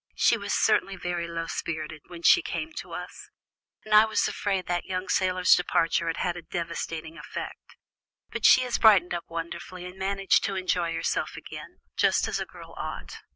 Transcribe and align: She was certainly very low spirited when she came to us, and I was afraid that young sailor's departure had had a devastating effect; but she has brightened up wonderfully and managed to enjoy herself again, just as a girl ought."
She 0.15 0.35
was 0.35 0.51
certainly 0.55 0.95
very 0.95 1.27
low 1.27 1.45
spirited 1.45 2.01
when 2.07 2.23
she 2.23 2.41
came 2.41 2.73
to 2.77 2.91
us, 2.93 3.29
and 3.85 3.93
I 3.93 4.05
was 4.05 4.27
afraid 4.27 4.65
that 4.65 4.85
young 4.85 5.07
sailor's 5.07 5.53
departure 5.53 6.07
had 6.07 6.17
had 6.17 6.35
a 6.35 6.41
devastating 6.41 7.19
effect; 7.19 7.75
but 8.31 8.43
she 8.43 8.61
has 8.61 8.79
brightened 8.79 9.13
up 9.13 9.25
wonderfully 9.29 9.85
and 9.85 9.99
managed 9.99 10.43
to 10.45 10.55
enjoy 10.55 10.95
herself 10.95 11.37
again, 11.37 11.81
just 11.97 12.27
as 12.27 12.39
a 12.39 12.47
girl 12.47 12.73
ought." 12.79 13.17